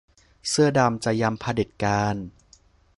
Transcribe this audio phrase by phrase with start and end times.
[0.49, 2.15] เสื้อดำจะยำเผด็จการ